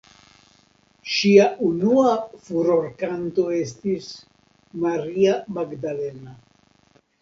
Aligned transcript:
Ŝia 1.15 1.45
unua 1.67 2.15
furorkanto 2.49 3.47
estis 3.61 4.11
"Maria 4.85 5.41
Magdalena". 5.63 6.41